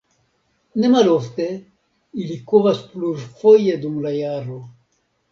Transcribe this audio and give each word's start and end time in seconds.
Ne 0.83 0.87
malofte 0.93 1.45
ili 2.23 2.37
kovas 2.51 2.79
plurfoje 2.93 3.75
dum 3.83 3.99
la 4.07 4.15
jaro. 4.15 4.57